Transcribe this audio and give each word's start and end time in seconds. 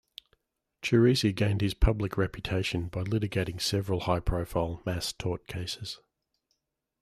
Ciresi 0.81 1.31
gained 1.31 1.61
his 1.61 1.75
public 1.75 2.17
reputation 2.17 2.87
by 2.87 3.03
litigating 3.03 3.61
several 3.61 3.99
high-profile 3.99 4.81
mass 4.83 5.13
tort 5.13 5.45
cases. 5.45 5.99